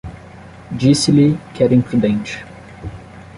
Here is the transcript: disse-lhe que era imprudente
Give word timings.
disse-lhe 0.71 1.37
que 1.53 1.63
era 1.63 1.75
imprudente 1.75 2.43